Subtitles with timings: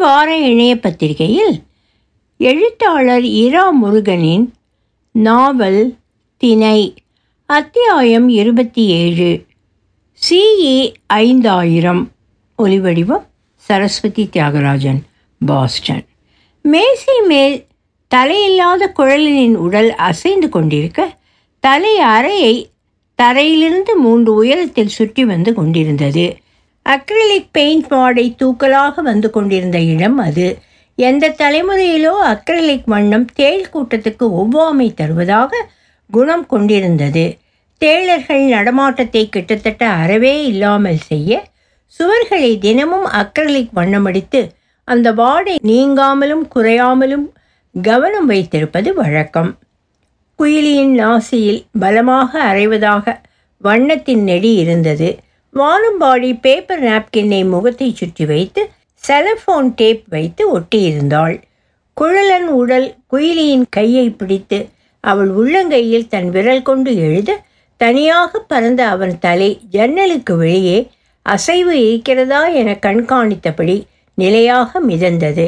[0.00, 1.62] வார இணைய பத்திரிகையில்
[2.36, 4.52] எழுத்தாளர் இரா முருகனின்
[5.10, 5.96] நாவல்
[6.36, 6.94] திணை
[7.46, 9.46] அத்தியாயம் இருபத்தி ஏழு
[10.28, 12.10] சிஇ ஐந்தாயிரம்
[12.58, 13.26] ஒலிவடிவம்
[13.56, 15.00] சரஸ்வதி தியாகராஜன்
[15.46, 16.06] பாஸ்டன்.
[16.62, 17.66] மேசை மேல்
[18.14, 21.18] தலையில்லாத குழலினின் உடல் அசைந்து கொண்டிருக்க
[21.60, 22.70] தலை அறையை
[23.22, 26.36] தரையிலிருந்து மூன்று உயரத்தில் சுற்றி வந்து கொண்டிருந்தது.
[26.88, 30.58] அக்ரிலிக் பெயிண்ட் மாடை தூக்கலாக வந்து கொண்டிருந்த இடம் அது.
[30.94, 35.68] எந்த தலைமுறையிலோ அக்ரிலிக் வண்ணம் தேள் கூட்டத்துக்கு ஒவ்வாமை தருவதாக
[36.10, 37.38] குணம் கொண்டிருந்தது.
[37.80, 41.48] தேளர்கள் நடமாட்டத்தை கிட்டத்தட்ட அறவே இல்லாமல் செய்ய
[41.98, 44.40] சுவர்களை தினமும் அக்ரலிக் வண்ணமடித்து
[44.84, 47.26] அந்த வாடை நீங்காமலும் குறையாமலும்
[47.82, 49.58] கவனம் வைத்திருப்பது வழக்கம்.
[50.38, 53.16] குயிலியின் நாசியில் பலமாக அரைவதாக
[53.56, 55.08] வண்ணத்தின் நெடி இருந்தது.
[55.54, 58.62] வானம்பாடி பேப்பர் நாப்கினை முகத்தை சுற்றி வைத்து
[59.04, 61.36] செலஃபோன் டேப் வைத்து ஒட்டியிருந்தாள்.
[61.96, 64.58] குழலன் உடல் குயிலியின் கையை பிடித்து
[65.04, 67.38] அவள் உள்ளங்கையில் தன் விரல் கொண்டு எழுத
[67.76, 70.78] தனியாக பறந்த அவன் தலை ஜன்னலுக்கு வெளியே
[71.22, 73.76] அசைவு இருக்கிறதா என கண்காணித்தபடி
[74.14, 75.46] நிலையாக மிதந்தது.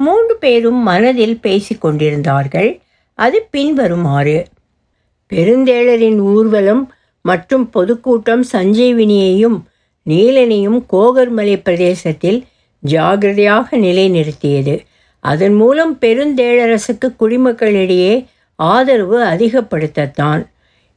[0.00, 2.70] மூன்று பேரும் மனதில் பேசிக்கொண்டிருந்தார்கள்
[3.18, 4.38] அது பின்வருமாறு.
[5.32, 6.82] பெருந்தேளரின் ஊர்வலம்
[7.22, 9.58] மற்றும் பொதுக்கூட்டம் சஞ்சீவினியையும்
[10.06, 12.44] நீலனையும் கோகர்மலை பிரதேசத்தில்
[12.86, 14.80] ஜாகிரதையாக நிலைநிறுத்தியது.
[15.20, 20.46] அதன் மூலம் பெருந்தேளரசுக்கு குடிமக்களிடையே ஆதரவு அதிகப்படுத்தத்தான்.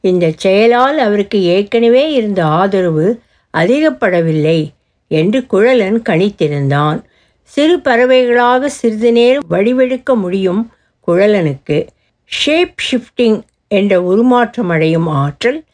[0.00, 3.20] இந்த செயலால் அவருக்கு ஏற்கனவே இருந்த ஆதரவு
[3.54, 4.68] அதிகப்படவில்லை
[5.08, 7.02] என்று குழலன் கணித்திருந்தான்.
[7.42, 10.72] சிறு பறவைகளாக சிறிது நேரம் வடிவெடுக்க முடியும்
[11.06, 11.86] குழலனுக்கு.
[12.24, 15.64] ஷேப் ஷிஃப்டிங் என்ற உருமாற்றம் அடையும் ஆற்றல்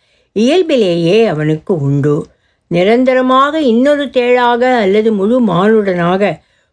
[0.41, 2.17] இயல்பிலேயே அவனுக்கு உண்டு.
[2.71, 6.33] நிரந்தரமாக இன்னொரு தேழாக அல்லது முழு மானுடனாக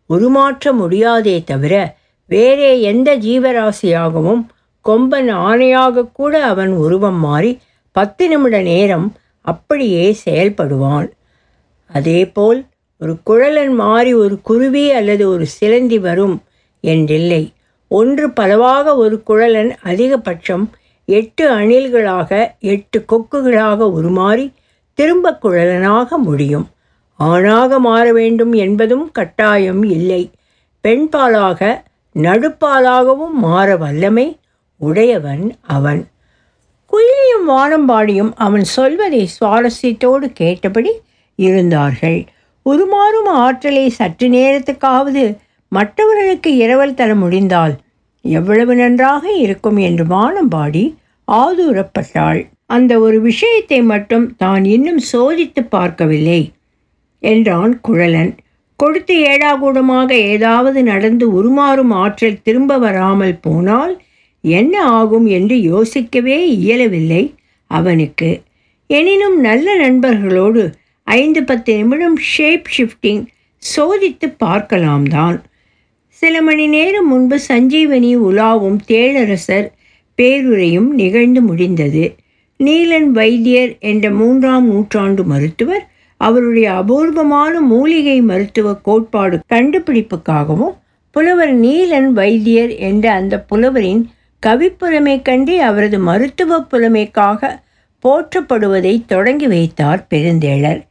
[0.09, 1.73] உருமாற்ற முடியாதே தவிர
[2.29, 4.43] வேறே எந்த ஜீவராசியாகவும்
[4.85, 7.51] கொம்பன் ஆணையாக கூட அவன் உருவம் மாறி
[7.95, 9.07] பத்து நிமிட நேரம்
[9.45, 11.07] அப்படியே செயல்படுவான்.
[11.89, 12.59] அதேபோல்
[13.01, 16.35] ஒரு குழலன் மாறி ஒரு குருவி அல்லது ஒரு சிலந்தி வரும்
[16.83, 17.43] என்றில்லை.
[17.91, 20.65] ஒன்று பலவாக ஒரு குழலன் அதிகபட்சம்
[21.09, 24.45] எட்டு அணில்களாக எட்டு கொக்குகளாக உருமாறி
[24.93, 26.67] திரும்ப குழலனாக முடியும்.
[27.19, 30.31] ஆணாக மாற வேண்டும் என்பதும் கட்டாயம் இல்லை.
[30.83, 31.81] பெண்பாலாக
[32.15, 34.37] நடுப்பாலாகவும் மாற வல்லமை
[34.77, 36.07] உடையவன் அவன்.
[36.91, 40.91] குயிலியும் வானம்பாடியும் அவன் சொல்வதை சுவாரஸ்யத்தோடு கேட்டபடி
[41.35, 42.25] இருந்தார்கள்.
[42.69, 45.37] உருமாறும் ஆற்றலை சற்று நேரத்துக்காவது
[45.69, 47.75] மற்றவர்களுக்கு இரவல் தர முடிந்தால்
[48.25, 50.83] எவ்வளவு நன்றாக இருக்கும் என்று வானம்பாடி
[51.27, 52.39] ஆதூரப்பட்டாள்.
[52.65, 56.41] அந்த ஒரு விஷயத்தை மட்டும் தான் இன்னும் சோதித்து பார்க்கவில்லை
[57.23, 58.31] என்றான் குழலன்.
[58.79, 63.93] கொடுத்து ஏடாகூடமாக ஏதாவது நடந்து உருமாறும் ஆற்றல் திரும்ப வராமல் போனால்
[64.43, 67.23] என்ன ஆகும் என்று யோசிக்கவே இயலவில்லை
[67.71, 68.29] அவனுக்கு.
[68.89, 70.61] எனினும் நல்ல நண்பர்களோடு
[71.07, 73.23] ஐந்து பத்து நிமிடம் ஷேப் ஷிஃப்டிங்
[73.63, 75.37] சோதித்து பார்க்கலாம் தான்
[76.19, 79.67] சில மணி நேரம் முன்பு சஞ்சீவனி உலாவும் தேளரசர்
[80.15, 82.15] பேருரையும் நிகழ்ந்து முடிந்தது.
[82.63, 85.83] நீலன் வைத்தியர் என்ற மூன்றாம் நூற்றாண்டு மருத்துவர்
[86.17, 90.75] அவருடைய அபூர்வமான மூலிகை மருத்துவ கோட்பாடு கண்டுபிடிப்புக்காகவும்
[91.11, 94.09] புலவர் நீலன் வைத்தியர் என்ற அந்த புலவரின்
[94.45, 97.51] கவிப்புலமை கண்டே அவரது மருத்துவ புலமைக்காக
[98.03, 100.81] போற்றப்படுவதை தொடங்கி வைத்தார் பெருந்தேளர்.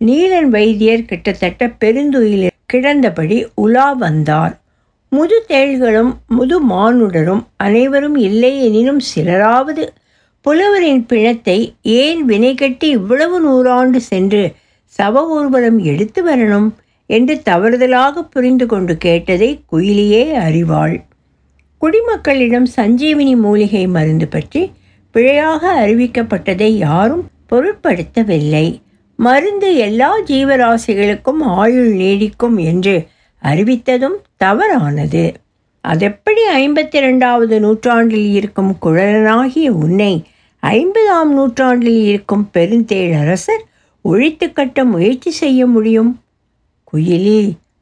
[0.00, 4.61] நீலன் வைத்தியர் கிட்டத்தட்ட பெருந்துயிலில் கிடந்தபடி உலா வந்தார்.
[5.12, 9.84] முது தேள்களும் முது மானுடரும் அனைவரும் இல்லை எனினும் சிலராவது
[10.40, 14.42] புலவரின் பிணத்தை ஏன் வினை கட்டி இவ்வளவு நூறாண்டு சென்று
[14.98, 16.68] சவ ஊர்வலம் எடுத்து வரணும்
[17.06, 20.96] என்று தவறுதலாக புரிந்து கொண்டு கேட்டதை குயிலியே அறிவாள்.
[21.80, 24.62] குடிமக்களிடம் சஞ்சீவினி மூலிகை மருந்து பற்றி
[25.14, 28.66] பிழையாக அறிவிக்கப்பட்டதை யாரும் பொருட்படுத்தவில்லை.
[29.18, 32.94] மருந்து எல்லா ஜீவராசிகளுக்கும் ஆயுள் நீடிக்கும் என்று
[33.42, 35.24] அறிவித்ததும் தவறானது.
[35.84, 40.24] அதெப்படி ஐம்பத்தி ரெண்டாவது நூற்றாண்டில் இருக்கும் குழலனாகிய உன்னை
[40.62, 43.64] ஐம்பதாம் நூற்றாண்டில் இருக்கும் பெருந்தேழரசர்
[44.04, 46.20] ஒழித்து கட்ட முயற்சி செய்ய முடியும்?
[46.92, 47.40] குயிலி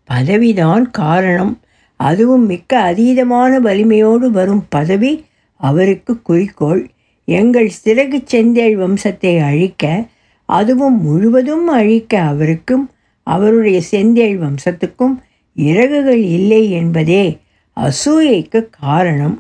[0.09, 1.61] பதவிதான் காரணம்.
[2.01, 5.25] அதுவும் மிக்க அதீதமான வலிமையோடு வரும் பதவி
[5.61, 6.89] அவருக்கு குறிக்கோள்.
[7.25, 9.85] எங்கள் சிறகு செந்தேள் வம்சத்தை அழிக்க
[10.49, 12.91] அதுவும் முழுவதும் அழிக்க அவருக்கும்
[13.27, 15.17] அவருடைய செந்தேள் வம்சத்துக்கும்
[15.61, 17.39] இறகுகள் இல்லை என்பதே
[17.77, 19.37] அசூயைக்கு காரணம்.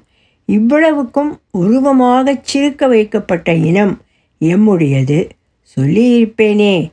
[0.46, 3.94] இவ்வளவுக்கும் உருவமாகச் சிறுக்க வைக்கப்பட்ட இனம்
[4.40, 5.28] எம்முடையது.
[5.76, 6.90] சொல்லியிருப்பேனே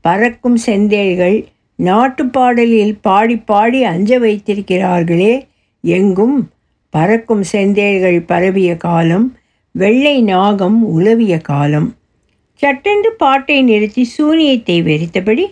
[0.00, 1.38] பறக்கும் செந்தேள்கள்
[1.78, 5.32] நாட்டுப்பாடலில் பாடி பாடி அஞ்ச வைத்திருக்கிறார்களே.
[5.80, 6.50] எங்கும்
[6.90, 9.26] பறக்கும் செந்தேள்கள் பரவிய காலம்
[9.72, 11.88] வெள்ளை நாகம் உலவிய காலம்.
[12.54, 15.44] சட்டென்று பாட்டை நிறுத்தி சூனியத்தை வெறித்தபடி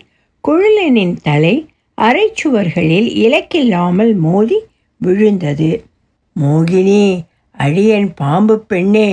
[0.43, 1.55] குழலனின் தலை
[2.05, 4.57] அரைச்சுவர்களில் இலக்கில்லாமல் மோதி
[4.97, 5.69] விழுந்தது.
[6.35, 7.19] மோகினி
[7.57, 9.09] அடியன் பாம்பு பெண்ணே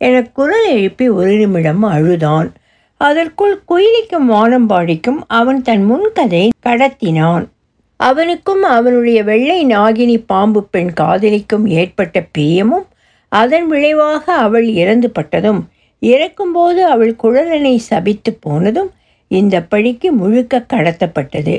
[0.00, 2.48] என குரல் எழுப்பி ஒரு நிமிடம் அழுதான்.
[3.00, 7.46] அதற்குள் குயிலிக்கும் வானம்பாடிக்கும் அவன் தன் முன்கதை கடத்தினான்.
[7.96, 12.86] அவனுக்கும் அவனுடைய வெள்ளை நாகினி பாம்பு பெண் காதலிக்கும் ஏற்பட்ட பிரியமும்
[13.28, 15.62] அதன் விளைவாக அவள் இறந்து பட்டதும்
[16.02, 18.90] இறக்கும்போது அவள் குழலனை சபித்து போனதும்
[19.30, 21.56] இந்த படிக்கு முழுக்க கடத்தப்பட்டது.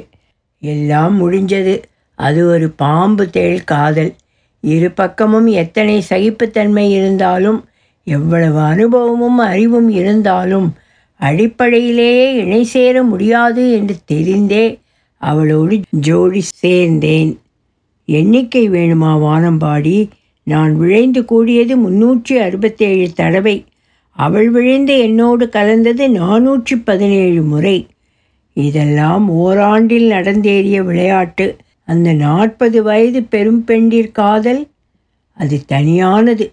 [0.60, 1.84] எல்லாம் முடிஞ்சது.
[2.16, 4.16] அது ஒரு பாம்பு தேள் காதல்.
[4.62, 7.66] இரு பக்கமும் எத்தனை சகிப்புத்தன்மை இருந்தாலும்
[8.04, 10.74] எவ்வளவு அனுபவமும் அறிவும் இருந்தாலும்
[11.20, 14.80] அடிப்படையிலேயே இணை சேர முடியாது என்று தெரிந்தே
[15.18, 17.38] அவளோடு ஜோடி சேர்ந்தேன்.
[18.06, 20.10] எண்ணிக்கை வேணுமா வானம்பாடி?
[20.44, 23.66] நான் விழைந்து கூடியது முன்னூற்றி அறுபத்தேழு தடவை.
[24.12, 27.88] அவள் விழைந்து என்னோடு கலந்தது நானூற்றி பதினேழு முறை.
[28.66, 31.48] இதெல்லாம் ஓராண்டில் நடந்தேறிய விளையாட்டு.
[31.86, 34.62] அந்த நாற்பது வயது பெரும் பெண்டிற் காதல்
[35.38, 36.46] அது தனியானது.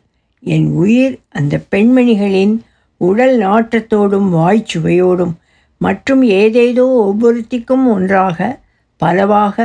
[0.43, 2.55] என் உயிர் அந்த பெண்மணிகளின்
[3.01, 5.35] உடல் நாற்றத்தோடும் வாய்ச்சுவையோடும்
[5.81, 8.39] மற்றும் ஏதேதோ ஒவ்வொருத்திக்கும் ஒன்றாக
[9.01, 9.57] பலவாக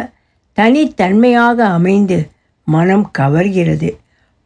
[0.58, 2.20] தனித்தன்மையாக அமைந்து
[2.68, 3.90] மனம் கவர்கிறது.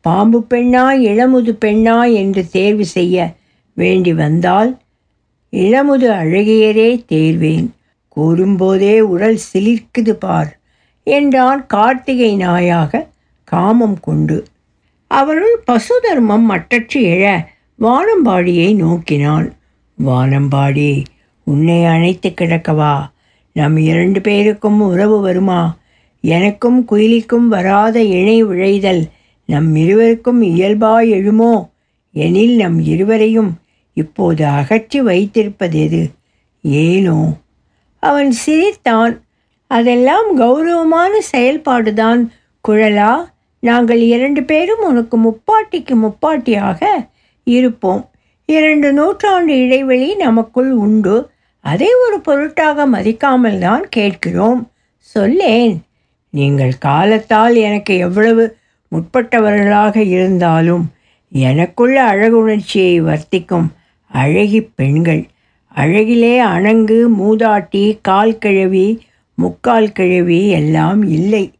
[0.05, 3.17] பாம்பு பெண்ணா இளமுது பெண்ணா என்று தேர்வு செய்ய
[3.77, 4.71] வேண்டி வந்தால்
[5.53, 7.67] இளமுது அழகியரே தேர்வேன்.
[8.15, 10.59] கூறும்போதே உடல் சிலிர்க்குது பார்
[11.03, 13.07] என்றான் கார்த்திகை நாயாக
[13.43, 14.37] காமம் கொண்டு.
[15.07, 17.45] அவருள் பசுதர்மம் மட்டற்று எழ
[17.79, 19.47] வானம்பாடியை நோக்கினான்.
[20.05, 21.03] வானம்பாடி
[21.43, 22.93] உன்னை அணைத்து கிடக்கவா?
[23.51, 25.77] நம் இரண்டு பேருக்கும் உறவு வருமா?
[26.21, 29.03] எனக்கும் குயிலிக்கும் வராத இணை விழைதல்
[29.45, 31.53] நம் இருவருக்கும் இயல்பாய் எழுமோ?
[32.11, 33.51] எனில் நம் இருவரையும்
[33.93, 36.09] இப்போது அகற்றி வைத்திருப்பது எது
[36.61, 37.17] ஏனோ
[38.03, 39.13] அவன் சிரித்தான்.
[39.71, 42.21] அதெல்லாம் கௌரவமான செயல்பாடுதான்
[42.67, 43.13] குழலா.
[43.59, 46.81] நாங்கள் இரண்டு பேரும் உனக்கு முப்பாட்டிக்கு முப்பாட்டியாக
[47.43, 48.03] இருப்போம்.
[48.49, 51.15] இரண்டு நூற்றாண்டு இடைவெளி நமக்குள் உண்டு.
[51.65, 54.61] அதை ஒரு பொருட்டாக மதிக்காமல் தான் கேட்கிறோம்.
[55.13, 55.75] சொல்லேன்.
[56.29, 58.43] நீங்கள் காலத்தால் எனக்கு எவ்வளவு
[58.91, 60.83] முற்பட்டவர்களாக இருந்தாலும்
[61.31, 63.67] எனக்குள்ள அழகுணர்ச்சியை வர்த்திக்கும்
[64.11, 65.23] அழகி பெண்கள்
[65.75, 69.01] அழகிலே அணங்கு மூதாட்டி கால் கிழவி
[69.35, 71.51] முக்கால் கிழவி எல்லாம் இல்லை.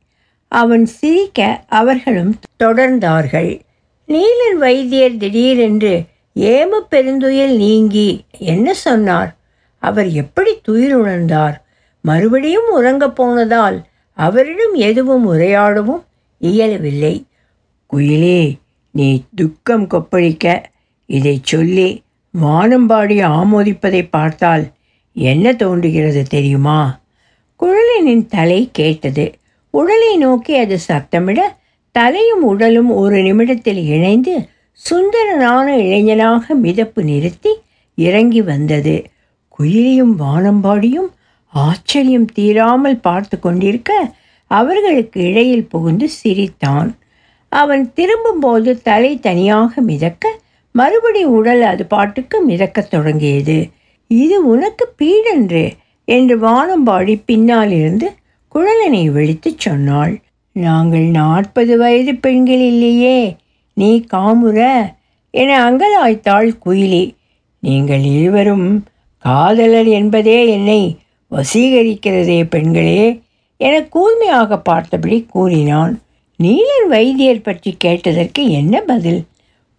[0.48, 3.60] அவன் சிரிக்க அவர்களும் தொடர்ந்தார்கள்.
[4.07, 6.04] நீலன் வைத்தியர் திடீரென்று
[6.36, 9.36] ஏம பெருந்துயில் நீங்கி என்ன சொன்னார்?
[9.77, 11.54] அவர் எப்படி துயில் உணர்ந்தார்?
[12.01, 16.04] மறுபடியும் உறங்கப் போனதால் அவரிடம் எதுவும் உரையாடவும்
[16.39, 17.25] இயலவில்லை.
[17.94, 18.57] குயிலே
[18.92, 20.63] நீ துக்கம் கொப்பளிக்க
[21.06, 22.01] இதை சொல்லி
[22.42, 24.64] வானம்பாடி ஆமோதிப்பதை பார்த்தால்
[25.14, 27.00] என்ன தோன்றுகிறது தெரியுமா?
[27.60, 29.34] குழலினின் தலை கேட்டது.
[29.70, 31.42] உடலை நோக்கி அது சத்தமிட
[31.92, 34.48] தலையும் உடலும் ஒரு நிமிடத்தில் இணைந்து
[34.90, 37.52] சுந்தரனான இளைஞனாக மிதப்பு நிறுத்தி
[37.96, 38.96] இறங்கி வந்தது.
[39.60, 41.10] குயிலியும் வானம்பாடியும்
[41.54, 43.92] ஆச்சரியம் தீராமல் பார்த்து கொண்டிருக்க
[44.48, 46.90] அவர்களுக்கு இடையில் புகுந்து சிரித்தான்.
[47.50, 50.42] அவன் திரும்பும்போது தலை தனியாக மிதக்க
[50.74, 53.58] மறுபடி உடல் அது பாட்டுக்கு மிதக்கத் தொடங்கியது.
[54.08, 55.65] இது உனக்கு பீடன்று
[56.06, 58.08] என்று வானம்பாடி பின்னாலிருந்து
[58.56, 60.13] குழலனை விழித்துச் சொன்னாள்.
[60.56, 63.36] நாங்கள் நாற்பது வயது பெண்கள் இல்லையே
[63.74, 64.60] நீ காமுற
[65.32, 67.15] என அங்கலாய்த்தாள் குயிலி.
[67.60, 68.84] நீங்கள் இருவரும்
[69.18, 70.82] காதலர் என்பதே என்னை
[71.32, 73.06] வசீகரிக்கிறதே பெண்களே
[73.58, 75.94] என கூர்மையாக பார்த்தபடி கூறினான்.
[76.39, 79.22] நீலன் வைத்தியர் பற்றி கேட்டதற்கு என்ன பதில்?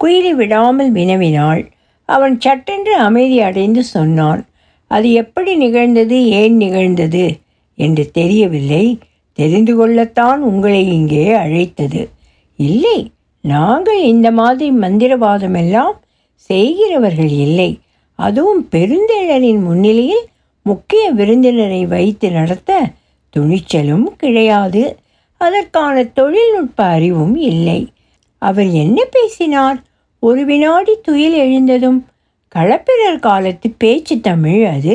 [0.04, 1.70] குயிலி விடாமல் வினவினாள்.
[2.04, 4.46] அவன் சட்டென்று அமைதி அடைந்து சொன்னான்
[4.86, 6.28] அது எப்படி நிகழ்ந்தது?
[6.28, 7.38] ஏன் நிகழ்ந்தது?
[7.74, 8.98] என்று தெரியவில்லை.
[9.32, 12.08] தெரிந்து கொள்ளத்தான் உங்களை இங்கே அழைத்தது.
[12.56, 13.10] இல்லை.
[13.40, 15.96] நாங்கள் இந்த மாதிரி மந்திரவாதமெல்லாம்
[16.34, 17.78] செய்கிறவர்கள் இல்லை.
[18.14, 20.26] அதுவும் பெருந்தேழரின் முன்னிலையில்
[20.62, 22.88] முக்கிய விருந்தினரை வைத்து நடத்த
[23.36, 24.98] துணிச்சலும் கிடையாது.
[25.36, 27.92] அதற்கான தொழில்நுட்ப அறிவும் இல்லை.
[28.38, 29.82] அவர் என்ன பேசினார்?
[30.26, 31.98] ஒரு வினாடி துயில் எழுந்ததும்
[32.54, 34.94] களப்பிரர் காலத்து பேச்சு தமிழ் அது.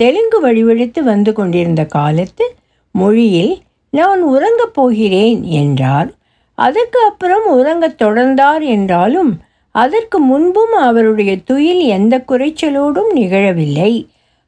[0.00, 2.46] தெலுங்கு வடிவெடுத்து வந்து கொண்டிருந்த காலத்து
[2.94, 3.54] மொழியில்
[3.92, 6.10] நான் உறங்கப் போகிறேன் என்றார்.
[6.58, 9.32] அதற்கு அப்புறம் உறங்கத் தொடர்ந்தார் என்றாலும்
[9.74, 13.92] அதற்கு முன்பும் அவருடைய துயில் எந்த குறைச்சலோடும் நிகழவில்லை.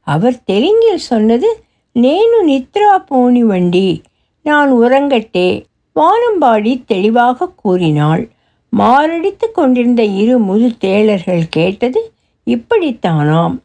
[0.07, 1.51] அவர் தெலுங்கில் சொன்னது
[1.97, 3.89] நேனு நித்ரா போனி வண்டி
[4.43, 5.49] நான் உறங்கட்டே
[5.97, 8.25] வானம்பாடி தெளிவாக கூறினாள்.
[8.73, 12.01] மாரடித்து கொண்டிருந்த இரு முது தேளர்கள் கேட்டது
[12.47, 13.57] இப்படித்தானாம்.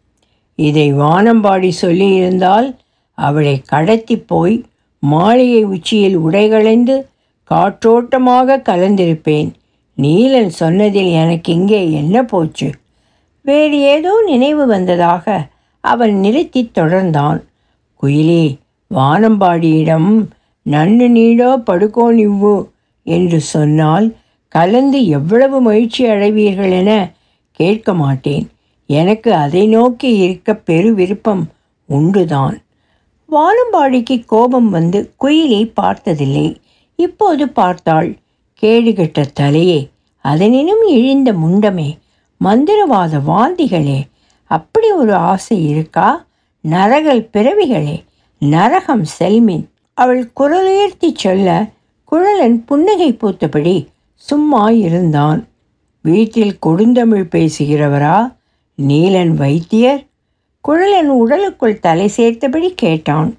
[0.59, 2.67] இதை வானம்பாடி சொல்லியிருந்தால்
[3.17, 4.55] அவளை கடத்தி போய்
[5.03, 6.95] மாளிகை உச்சியில் உடைகளைந்து
[7.51, 9.49] காற்றோட்டமாக கலந்திருப்பேன்.
[9.97, 12.69] நீலன் சொன்னதில் எனக்கு இங்கே என்ன போச்சு?
[13.41, 15.25] வேறு ஏதோ நினைவு வந்ததாக
[15.83, 17.39] அவன் நிறுத்தி தொடர்ந்தான்.
[18.03, 18.43] குயிலி
[18.91, 20.09] வானம்பாடியிடம்
[20.65, 22.55] நன்னு நீடோ படுக்கோ நிவ்வு
[23.05, 24.07] என்று சொன்னால்
[24.47, 26.91] கலந்து எவ்வளவு மகிழ்ச்சி அடைவீர்கள் என
[27.51, 28.49] கேட்க மாட்டேன்.
[28.89, 31.43] எனக்கு அதை நோக்கி இருக்க பெரு விருப்பம்
[31.89, 32.55] உண்டுதான்.
[33.29, 36.47] வாலும்பாடிக்கு கோபம் வந்து குயிலை பார்த்ததில்லை.
[36.95, 38.09] இப்போது பார்த்தாள்
[38.61, 39.79] கேடுகெட்ட தலையே
[40.25, 41.89] அதனினும் இழிந்த முண்டமே
[42.41, 43.99] மந்திரவாத வாந்திகளே
[44.51, 46.25] அப்படி ஒரு ஆசை இருக்கா?
[46.63, 48.03] நரகல் பிறவிகளே
[48.39, 49.65] நரகம் செல்மின்.
[49.93, 51.67] அவள் குரலுயர்த்தி சொல்ல
[52.11, 53.75] குழலன் புன்னகை பூத்தபடி
[54.15, 55.47] சும்மா இருந்தான்
[56.01, 58.35] வீட்டில் கொடுந்தமிழ் பேசுகிறவரா?
[58.87, 60.05] நீலன் வைத்தியர்?
[60.67, 63.37] குழலன் உடலுக்குள் தலை சேர்த்தபடி கேட்டான்.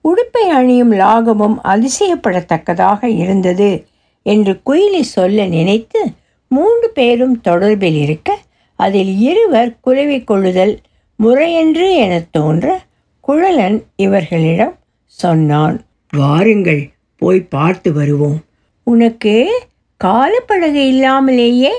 [0.00, 3.86] உடுப்பை அணியும் லாகமும் அதிசயப்படத்தக்கதாக இருந்தது
[4.22, 6.12] என்று குயிலி சொல்ல நினைத்து
[6.48, 8.38] மூன்று பேரும் தொடர்பில் இருக்க
[8.74, 10.80] அதில் இருவர் குலவி கொள்ளுதல்
[11.16, 12.82] முறையென்று எனத் தோன்ற
[13.28, 15.84] குழலன் இவர்களிடம் சொன்னான்.
[16.16, 18.40] வாருங்கள் போய் பார்த்து வருவோம்.
[18.82, 19.62] உனக்கு
[20.00, 21.72] காலப்படகு இல்லாமலேயே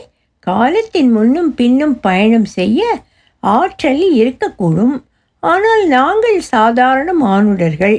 [0.48, 2.82] காலத்தின் முன்னும் பின்னும் பயணம் செய்ய
[3.44, 4.96] ஆற்றல் இருக்கக்கூடும்.
[5.44, 7.98] ஆனால் நாங்கள் சாதாரண மானுடர்கள்.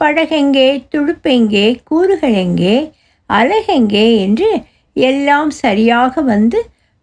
[0.00, 2.76] படகெங்கே துடுப்பெங்கே கூறுகளெங்கே
[3.30, 4.48] அலகெங்கே என்று
[4.96, 6.58] எல்லாம் சரியாக வந்து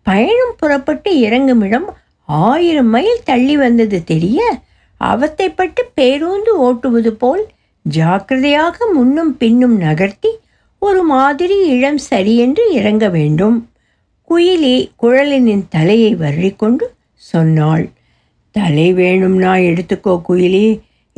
[0.06, 1.88] பயணம் புறப்பட்டு இறங்குமிடம்
[2.30, 4.39] ஆயிரம் மைல் தள்ளி வந்தது தெரிய
[5.01, 7.44] அவத்தைப்பட்டு பேருந்து ஓட்டுவது போல்
[7.86, 10.32] ஜாக்கிரதையாக முன்னும் பின்னும் நகர்த்தி
[10.81, 13.57] ஒரு மாதிரி இளம் சரியென்று இறங்க வேண்டும்.
[14.27, 17.86] குயிலி குழலினின் தலையை வருடிக்கொண்டு சொன்னாள்
[18.55, 20.67] தலை வேணும்னா எடுத்துக்கோ குயிலி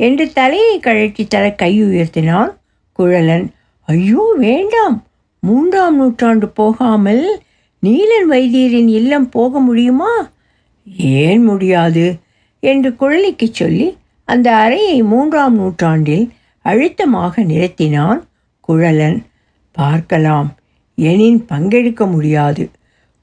[0.00, 2.52] என்று தலையை கழற்றி தர கை உயர்த்தினான்
[2.98, 3.46] குழலன்.
[3.88, 4.96] ஐயோ வேண்டாம்
[5.42, 7.24] மூன்றாம் நூற்றாண்டு போகாமல்
[7.82, 10.12] நீலன் வைத்தியரின் இல்லம் போக முடியுமா?
[11.20, 12.06] ஏன் முடியாது
[12.62, 13.88] என்று குழலிக்கு சொல்லி
[14.28, 16.26] அந்த அறையை மூன்றாம் நூற்றாண்டில்
[16.64, 18.20] அழுத்தமாக நிறுத்தினான்
[18.68, 19.18] குழலன்.
[19.72, 20.48] பார்க்கலாம்.
[20.94, 22.70] எனின் பங்கெடுக்க முடியாது.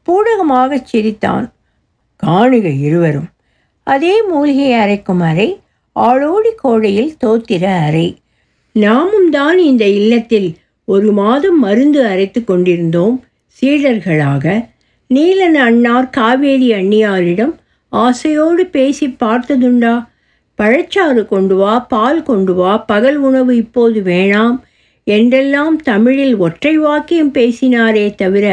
[0.06, 1.52] பூடகமாகச் சிரித்தான்
[2.16, 3.30] காணுக இருவரும்.
[3.84, 5.60] அதே மூலிகை அறைக்கும் அறை
[6.00, 8.18] ஆளோடி கோடையில் தோத்திர அறை.
[8.72, 13.22] நாமும் தான் இந்த இல்லத்தில் ஒரு மாதம் மருந்து அரைத்து கொண்டிருந்தோம்
[13.62, 14.66] சீடர்களாக.
[15.14, 17.54] நீலன் அண்ணார் காவேரி அண்ணியாரிடம்
[17.90, 20.08] ஆசையோடு பேசி பார்த்ததுண்டா.
[20.58, 24.60] பழச்சாறு கொண்டு வா பால் கொண்டு வா பகல் உணவு இப்போது வேணாம்.
[25.10, 28.46] என்றெல்லாம் தமிழில் ஒற்றை வாக்கியம் பேசினாரே தவிர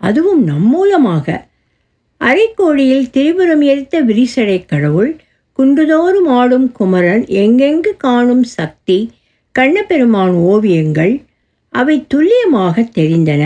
[0.00, 1.26] அதுவும் நம்மூலமாக
[2.20, 5.12] அரைக்கோடியில் திரிபுரம் எரித்த விரிசடை கடவுள்
[5.58, 8.98] குன்றுதோறும் ஆடும் குமரன் எங்கெங்கு காணும் சக்தி
[9.54, 11.14] கண்ணபெருமான் ஓவியங்கள்
[11.72, 13.42] அவை துல்லியமாக தெரிந்தன.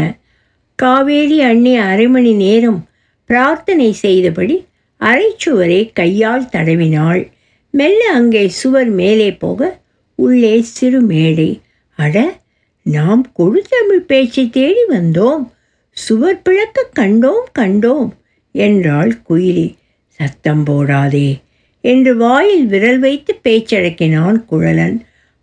[0.78, 2.80] காவேரி அண்ணி அரை மணி நேரம்
[3.30, 4.56] பிரார்த்தனை செய்தபடி
[5.00, 7.22] அரைச்சுவரை கையால் தடவினாள்.
[7.74, 9.60] மெல்ல அங்கே சுவர் மேலே போக
[10.18, 11.50] உள்ளே சிறு மேடை.
[11.98, 12.16] அட
[12.90, 15.50] நாம் கொடுத்தமிழ் பேச்சை தேடி வந்தோம்.
[15.90, 18.10] சுவர் பிளக்க கண்டோம் கண்டோம்.
[18.52, 19.74] என்றாள் குயிலி.
[20.06, 21.40] சத்தம் போடாதே
[21.80, 25.00] என்று வாயில் விரல் வைத்து பேச்சடக்கினான் குழலன்.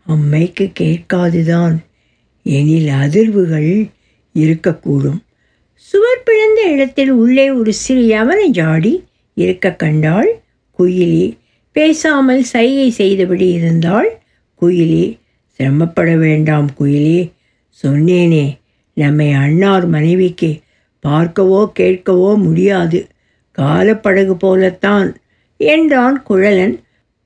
[0.08, 1.76] அம்மைக்கு கேட்காதுதான்.
[2.44, 3.90] எனில் அதிர்வுகள்
[4.36, 5.20] இருக்கக்கூடும்.
[5.74, 10.42] சுவர் பிளந்த இடத்தில் உள்ளே ஒரு சிறு யவன ஜாடி இருக்க கண்டாள்
[10.80, 11.38] குயிலி.
[11.72, 14.22] பேசாமல் சைகை செய்தபடி இருந்தாள்
[14.62, 15.22] குயிலி.
[15.64, 17.20] சிரமப்பட வேண்டாம் குயிலி.
[17.82, 18.46] சொன்னேனே
[18.94, 20.50] நம்மை அண்ணார் மனைவிக்கு
[21.04, 23.00] பார்க்கவோ கேட்கவோ முடியாது.
[23.58, 25.10] காலப்படகு போலத்தான்
[25.60, 26.76] என்றான் குழலன்.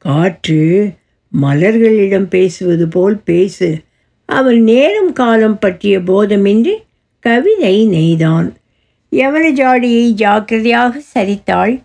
[0.05, 0.61] காற்று
[1.41, 3.69] மலர்களிடம் பேசுவது போல் பேசு.
[4.29, 6.75] அவள் நேரும் காலம் பற்றிய போதமின்றி
[7.19, 8.47] கவிதை நெய்தான்.
[9.11, 11.75] யவன ஜாடியை ஜாக்கிரதையாக சரித்தாள்?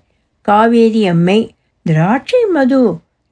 [0.43, 1.41] காவேரி அம்மை
[1.87, 2.83] திராட்சை மது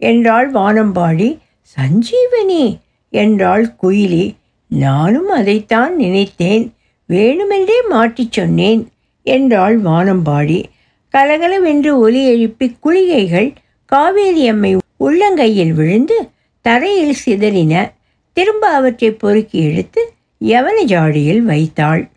[0.00, 1.30] என்றாள் வானம்பாடி.
[1.76, 2.64] சஞ்சீவனி
[3.10, 4.34] என்றாள் குயிலி.
[4.68, 6.72] நானும் அதைத்தான் நினைத்தேன்.
[7.08, 8.88] வேணுமென்றே மாட்டிச் சொன்னேன்
[9.22, 10.64] என்றாள் வானம்பாடி.
[11.08, 13.52] கலகலவென்று ஒலி எழுப்பி குளிகைகள்
[13.84, 16.28] காவேரி அம்மை உள்ளங்கையில் விழுந்து
[16.60, 17.92] தரையில் சிதறின.
[18.32, 22.08] திரும்ப அவற்றை பொறுக்கி எடுத்து யவன ஜாடியில் வைத்தாள்.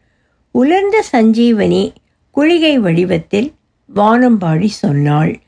[0.51, 1.93] உலர்ந்த சஞ்சீவனி
[2.31, 3.51] குளிகை வடிவத்தில்
[3.95, 5.39] வானம்பாடி சொன்னாள்.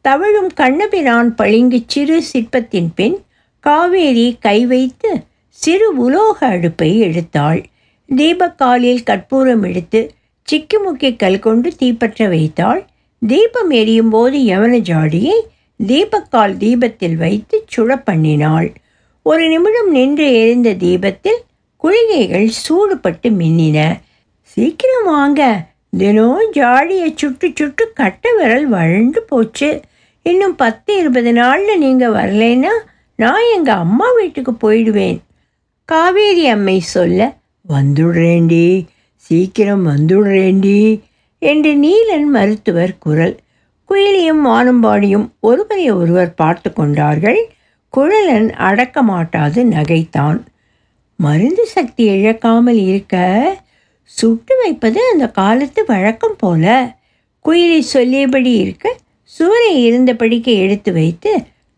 [0.00, 3.18] தவழும் கண்ணபிரான் பளிங்கு சிறு சிற்பத்தின் பின்
[3.66, 5.10] காவேரி கை வைத்து
[5.62, 7.60] சிறு உலோக அடுப்பை எடுத்தாள்.
[8.08, 10.00] தீபக்காலில் கற்பூரம் எடுத்து
[10.48, 12.80] சிக்கிமுக்கி கல் கொண்டு தீப்பற்ற வைத்தாள்.
[13.22, 15.36] தீபம் எரியும் போது யவன ஜாடியை
[15.86, 18.68] தீபக்கால் தீபத்தில் வைத்து சுழ பண்ணினாள்
[19.26, 21.40] ஒரு நிமிடம் நின்று எரிந்த தீபத்தில்
[21.76, 23.78] குளிகைகள் சூடுபட்டு மின்னின.
[24.52, 25.42] சீக்கிரம் வாங்க.
[25.98, 29.70] தினம் ஜாடியை சுட்டு சுட்டு கட்ட விரல் வழண்டு போச்சு.
[30.22, 32.74] இன்னும் பத்து இருபது நாளில் நீங்கள் வரலைன்னா
[33.18, 35.18] நான் எங்கள் அம்மா வீட்டுக்கு போயிடுவேன்.
[35.88, 37.20] காவேரி அம்மை சொல்ல
[37.68, 41.00] வந்துடுறேண்டி சீக்கிரம் வந்துடுறேண்டி
[41.38, 43.36] என்று நீலன் மருத்துவர் குரல்.
[43.90, 47.40] குயிலியும் வானம்பாடியும் ஒருவரை ஒருவர் பார்த்து கொண்டார்கள்.
[47.94, 50.38] குழலன் அடக்க மாட்டாது நகைத்தான்.
[51.18, 53.16] மருந்து சக்தி இழக்காமல் இருக்க
[54.02, 56.64] சுட்டு வைப்பது அந்த காலத்து வழக்கம் போல
[57.44, 61.32] குயிலை சொல்லியபடி இருக்க சுவரை இருந்தபடிக்கு எடுத்து வைத்து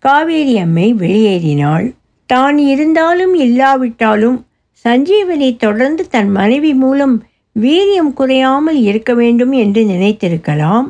[0.07, 1.87] காவேரி அம்மை வெளியேறினாள்.
[2.29, 4.37] தான் இருந்தாலும் இல்லாவிட்டாலும்
[4.85, 7.15] சஞ்சீவனை தொடர்ந்து தன் மனைவி மூலம்
[7.57, 10.89] வீரியம் குறையாமல் இருக்க வேண்டும் என்று நினைத்திருக்கலாம்.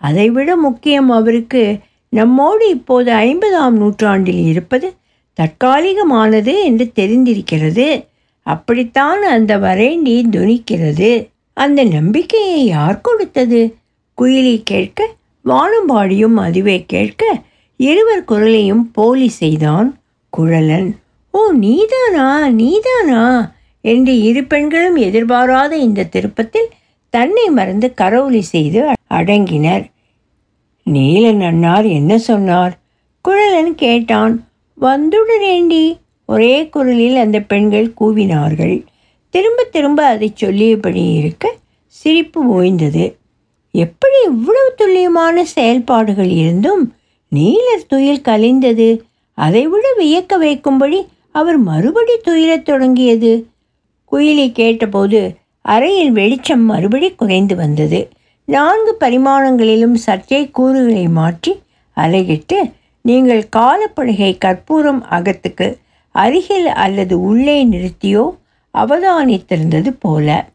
[0.00, 1.62] அதைவிட முக்கியம் அவருக்கு
[2.12, 4.88] நம்மோடு இப்போது ஐம்பதாம் நூற்றாண்டில் இருப்பது
[5.38, 7.88] தற்காலிகமானது என்று தெரிந்திருக்கிறது.
[8.46, 11.10] அப்படித்தான் அந்த வரேண்டி துணிக்கிறது.
[11.56, 13.60] அந்த நம்பிக்கையை யார் கொடுத்தது?
[14.18, 15.08] குயிலி கேட்க
[15.44, 17.24] வானம்பாடியும் அதுவே கேட்க
[17.78, 19.98] இருவர் குரலையும் போலி செய்தான்
[20.38, 20.96] குழலன்.
[21.30, 22.48] ஓ நீதானா?
[22.48, 23.52] நீதானா?
[23.80, 26.68] என்று இரு பெண்களும் எதிர்பாராத இந்த திருப்பத்தில்
[27.10, 29.90] தன்னை மறந்து கரவுலி செய்து அடங்கினர்.
[30.90, 32.78] நீலன் அண்ணார் என்ன சொன்னார்?
[33.28, 34.46] குழலன் கேட்டான்.
[34.80, 38.84] வந்துடுறேண்டி ஒரே குரலில் அந்த பெண்கள் கூவினார்கள்.
[39.30, 41.54] திரும்ப திரும்ப அதை சொல்லியபடி இருக்க
[41.86, 43.14] சிரிப்பு ஓய்ந்தது.
[43.70, 46.92] எப்படி இவ்வளவு துல்லியமான செயல்பாடுகள் இருந்தும்
[47.32, 48.88] நீலர் துயில் கலைந்தது
[49.34, 53.32] அதைவிட வியக்க வைக்கும்படி அவர் மறுபடி துயிலத் தொடங்கியது.
[54.12, 55.20] குயிலை கேட்டபோது
[55.60, 58.00] அறையில் வெளிச்சம் மறுபடி குறைந்து வந்தது.
[58.44, 61.52] நான்கு பரிமாணங்களிலும் சற்றே கூறுகளை மாற்றி
[61.96, 62.58] அலகிட்டு
[63.04, 65.68] நீங்கள் காலப்படுகை கற்பூரம் அகத்துக்கு
[66.14, 68.24] அருகில் அல்லது உள்ளே நிறுத்தியோ
[68.74, 70.46] அவதானித்திருந்தது போல.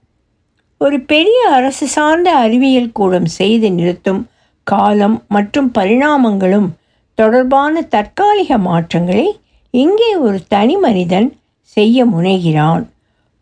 [0.78, 4.22] ஒரு பெரிய அரசு சார்ந்த அறிவியல் கூடம் செய்து நிறுத்தும்
[4.64, 6.70] காலம் மற்றும் பரிணாமங்களும்
[7.16, 9.28] தொடர்பான தற்காலிக மாற்றங்களை
[9.74, 12.90] இங்கே ஒரு தனி மனிதன் செய்ய முனைகிறான்.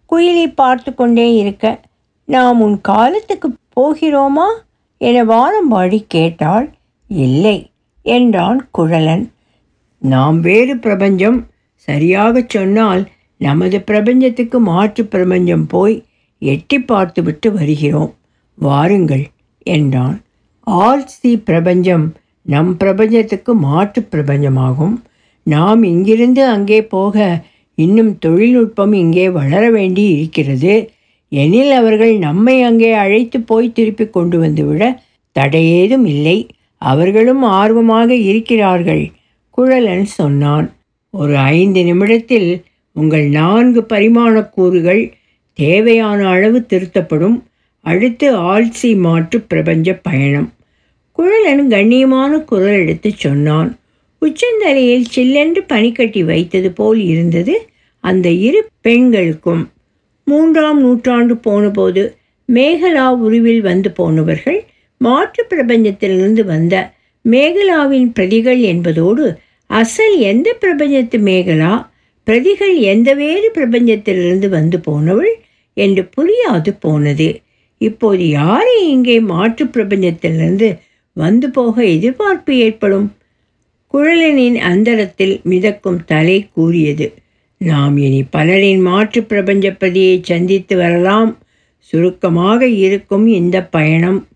[0.09, 1.81] குயிலை பார்த்து கொண்டே இருக்க
[2.25, 4.47] நாம் உன் காலத்துக்கு போகிறோமா?
[4.97, 6.67] என வானம்பாடி கேட்டாள்.
[7.07, 7.69] இல்லை
[8.01, 9.25] என்றான் குழலன்.
[9.97, 11.39] நாம் வேறு பிரபஞ்சம்.
[11.73, 16.05] சரியாகச் சொன்னால் நமது பிரபஞ்சத்துக்கு மாற்று பிரபஞ்சம் போய்
[16.39, 18.13] எட்டி பார்த்துவிட்டு வருகிறோம்.
[18.55, 19.25] வாருங்கள்
[19.65, 20.21] என்றான்.
[20.79, 24.95] ஆல்சி பிரபஞ்சம் நம் பிரபஞ்சத்துக்கு மாற்று பிரபஞ்சமாகும்.
[25.43, 30.73] நாம் இங்கிருந்து அங்கே போக இன்னும் தொழில்நுட்பம் இங்கே வளர வேண்டி இருக்கிறது.
[31.29, 34.83] எனில் அவர்கள் நம்மை அங்கே அழைத்து போய் திருப்பி கொண்டு வந்துவிட
[35.39, 36.37] தடையேதும் இல்லை.
[36.77, 39.03] அவர்களும் ஆர்வமாக இருக்கிறார்கள்.
[39.57, 40.67] குழலன் சொன்னான்
[41.09, 42.49] ஒரு ஐந்து நிமிடத்தில்
[42.91, 45.13] உங்கள் நான்கு பரிமாண கூறுகள்
[45.53, 47.37] தேவையான அளவு திருத்தப்படும்.
[47.85, 50.49] அடுத்து ஆல்சி மாற்று பிரபஞ்ச பயணம்.
[51.21, 53.67] குழலன் கண்ணியமான குரல் எடுத்து சொன்னான்.
[54.21, 57.55] உச்சந்தலையில் சில்லென்று பனிக்கட்டி வைத்தது போல் இருந்தது
[58.03, 59.61] அந்த இரு பெண்களுக்கும்.
[60.27, 62.03] மூன்றாம் நூற்றாண்டு போனபோது
[62.49, 64.59] மேகலா உருவில் வந்து போனவர்கள்
[64.97, 66.75] மாற்று பிரபஞ்சத்திலிருந்து வந்த
[67.25, 69.25] மேகலாவின் பிரதிகள் என்பதோடு
[69.69, 71.73] அசல் எந்த பிரபஞ்சத்து மேகலா
[72.23, 75.33] பிரதிகள் எந்த வேறு பிரபஞ்சத்திலிருந்து வந்து போனவள்
[75.73, 77.29] என்று புரியாது போனது.
[77.77, 80.69] இப்போது யாரை இங்கே மாற்று பிரபஞ்சத்திலிருந்து
[81.13, 83.07] வந்து போக எதிர்பார்ப்பு ஏற்படும்.
[83.93, 87.13] குழலனின் அந்தரத்தில் மிதக்கும் தலை கூறியது
[87.57, 91.37] நாம் இனி பலரின் மாற்று பிரபஞ்சப்பதியை சந்தித்து வரலாம்.
[91.77, 94.27] சுருக்கமாக இருக்கும் இந்த பயணம்.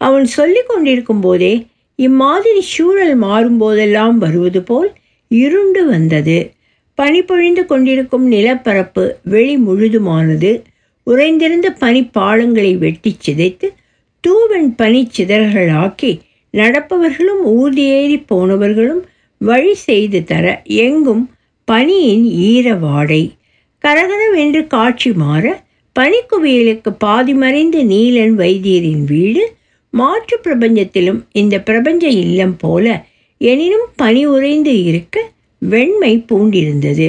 [0.00, 1.66] அவன் சொல்லிக் கொண்டிருக்கும் போதே
[1.96, 4.92] இம்மாதிரி சூழல் மாறும்போதெல்லாம் வருவது போல்
[5.28, 6.52] இருண்டு வந்தது.
[6.94, 10.62] பனி பொழிந்து கொண்டிருக்கும் நிலப்பரப்பு வெளி முழுதுமானது
[11.06, 13.68] உறைந்திருந்த பனிப்பாளங்களை வெட்டி சிதைத்து
[14.24, 16.10] தூவன் பனிச்சிதறல்களாக்கி
[16.54, 19.02] நடப்பவர்களும் ஊர்தியேறி போனவர்களும்
[19.38, 21.24] வழி செய்து தர எங்கும்
[21.68, 23.22] பனியின் ஈர வாடை
[23.84, 25.44] கரகரவென்று காட்சி மாற
[25.96, 29.42] பனிக்குவியலுக்கு பாதி மறைந்த நீலன் வைத்தியரின் வீடு
[29.90, 32.86] மாற்று பிரபஞ்சத்திலும் இந்த பிரபஞ்ச இல்லம் போல
[33.40, 35.16] எனினும் பனி உறைந்து இருக்க
[35.62, 37.08] வெண்மை பூண்டிருந்தது.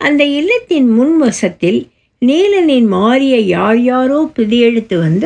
[0.00, 1.80] அந்த இல்லத்தின் முன்வசத்தில்
[2.22, 5.24] நீலனின் மாறிய யார் யாரோ பிதியெடுத்து வந்த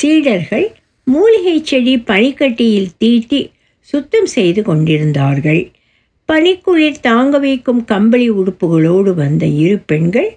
[0.00, 0.66] சீடர்கள்
[1.06, 3.40] மூலிகை செடி பனிக்கட்டியில் தீட்டி
[3.80, 5.62] சுத்தம் செய்து கொண்டிருந்தார்கள்.
[6.28, 10.30] பனிக்குளிர் தாங்க வைக்கும் கம்பளி உடுப்புகளோடு வந்த இரு பெண்கள்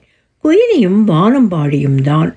[0.44, 2.32] குயிலியும் வானம்பாடியும் தான்.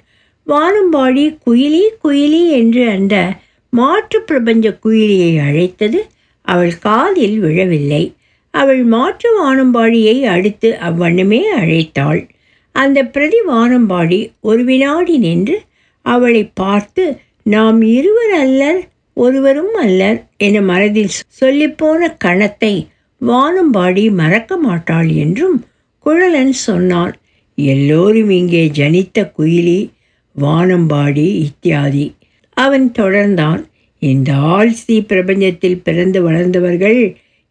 [0.46, 3.16] வானம்பாடி குயிலி குயிலி என்று அந்த
[3.72, 6.00] மாற்று பிரபஞ்ச குயிலியை அழைத்தது
[6.46, 8.04] அவள் காதில் விழவில்லை.
[8.54, 12.20] அவள் மாற்று வானம்பாடியை அடுத்து அவ்வண்ணமே அழைத்தாள்.
[12.74, 15.56] அந்த பிரதி வானம்பாடி ஒரு வினாடி நின்று
[16.04, 17.04] அவளை பார்த்து
[17.54, 18.80] நாம் இருவர் அல்லர்
[19.16, 22.74] ஒருவரும் அல்லர் என மனதில் சொல்லிப்போன கணத்தை
[23.20, 25.58] வானம்பாடி மறக்க மாட்டாள் என்றும்
[26.06, 27.12] குழலன் சொன்னான்.
[27.58, 29.80] எல்லோரும் இங்கே ஜனித்த குயிலி
[30.36, 32.06] வானம்பாடி இத்தியாதி
[32.56, 33.62] அவன் தொடர்ந்தான்.
[34.02, 37.00] இந்த ஆழ்சி பிரபஞ்சத்தில் பிறந்து வளர்ந்தவர்கள்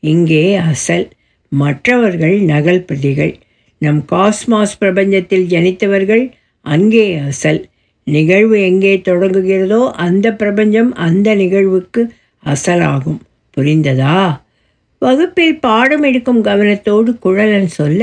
[0.04, 1.08] இங்கே அசல்
[1.52, 3.34] மற்றவர்கள் நகல் பிரதிகள்.
[3.82, 6.26] நம் காஸ்மாஸ் பிரபஞ்சத்தில் ஜனித்தவர்கள்
[6.66, 7.62] அங்கே அசல்
[8.08, 12.02] நிகழ்வு எங்கே தொடங்குகிறதோ அந்த பிரபஞ்சம் அந்த நிகழ்வுக்கு
[12.44, 13.20] அசலாகும்.
[13.58, 14.18] புரிந்ததா?
[15.02, 18.02] வகுப்பில் பாடம் எடுக்கும் கவனத்தோடு குழலன் சொல்ல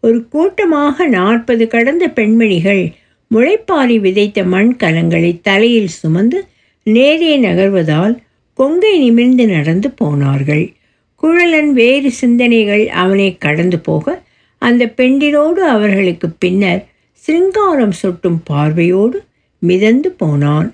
[0.00, 2.82] ஒரு கூட்டமாக நாற்பது கடந்த பெண்மணிகள்
[3.30, 6.38] முளைப்பாரி விதைத்த மண் கலங்களை தலையில் சுமந்து
[6.86, 8.14] நேரே நகர்வதால்
[8.58, 10.64] கொங்கை நிமிர்ந்து நடந்து போனார்கள்.
[11.22, 14.22] குழலன் வேறு சிந்தனைகள் அவனை கடந்து போக
[14.58, 16.82] அந்த பெண்டிரோடு அவர்களுக்கு பின்னர்
[17.24, 19.18] சிங்காரம் சொட்டும் பார்வையோடு
[19.62, 20.68] மிதந்து போனான்.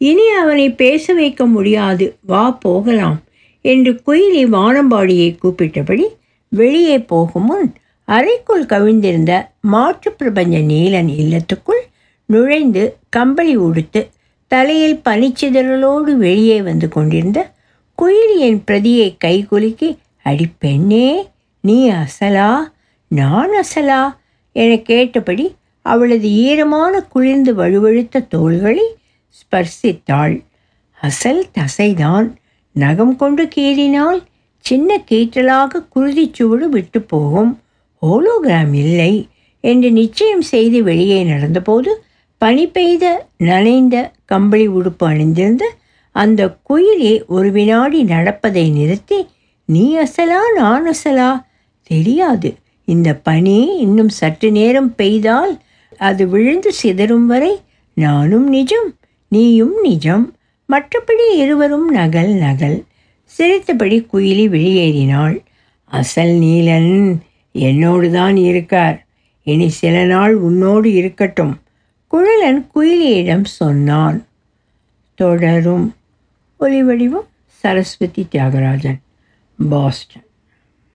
[0.00, 2.06] இனி அவனை பேச வைக்க முடியாது.
[2.30, 3.18] வா போகலாம்
[3.64, 6.04] என்று குயிலி வானம்பாடியை கூப்பிட்டபடி
[6.52, 7.68] வெளியே போகும் முன்
[8.08, 11.82] அறைக்குள் கவிழ்ந்திருந்த மாற்று பிரபஞ்ச நீலன் இல்லத்துக்குள்
[12.26, 14.02] நுழைந்து கம்பளி உடுத்து
[14.50, 17.40] தலையில் பனிச்சிதறலோடு வெளியே வந்து கொண்டிருந்த
[17.98, 19.88] குயிலியின் பிரதியை கைகுலுக்கி
[20.22, 21.06] அடி பெண்ணே
[21.60, 22.50] நீ அசலா?
[23.08, 24.00] நான் அசலா?
[24.56, 25.44] என கேட்டபடி
[25.82, 28.86] அவளது ஈரமான குளிர்ந்து வழுவழுத்த தோள்களை
[29.38, 30.44] ஸ்பர்சித்தாள்.
[31.00, 32.28] அசல் தசைதான்.
[32.72, 34.20] நகம் கொண்டு கீறினால்
[34.58, 37.60] சின்ன கீற்றலாக குருதிச்சுவடு விட்டு போகும்
[38.02, 39.28] ஹோலோகிராம் இல்லை
[39.60, 41.88] என்று நிச்சயம் செய்து வெளியே நடந்தபோது
[42.38, 45.74] பனி பெய்த நனைந்த கம்பளி உடுப்பு அணிந்திருந்த
[46.10, 49.26] அந்த குயிலே ஒரு வினாடி நடப்பதை நிறுத்தி
[49.64, 51.44] நீ அசலா நான் அசலா?
[51.82, 52.54] தெரியாது.
[52.84, 55.58] இந்த பனி இன்னும் சற்று நேரம் பெய்தால்
[55.98, 57.60] அது விழுந்து சிதறும் வரை
[57.94, 58.96] நானும் நிஜம்
[59.28, 60.36] நீயும் நிஜம்.
[60.68, 62.84] மற்றபடி இருவரும் நகல் நகல்.
[63.24, 65.42] சிரித்தபடி குயிலி வெளியேறினாள்.
[65.84, 67.18] அசல் நீலன்
[67.52, 69.06] என்னோடு தான் இருக்கார்.
[69.42, 71.60] இனி சில நாள் உன்னோடு இருக்கட்டும்.
[72.12, 74.26] குழலன் குயிலியிடம் சொன்னான்.
[75.14, 75.94] தொடரும்.
[76.60, 78.98] ஒலிவடிவம் சரஸ்வதி தியாகராஜன்
[79.70, 80.22] பாஸ்டன்.